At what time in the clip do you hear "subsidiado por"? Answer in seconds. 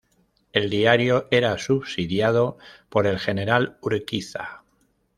1.59-3.05